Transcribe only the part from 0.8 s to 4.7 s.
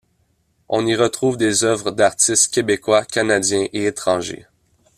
y retrouve des œuvres d'artistes québécois, canadiens et étrangers.